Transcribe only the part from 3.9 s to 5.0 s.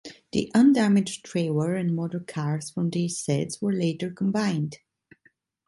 combined.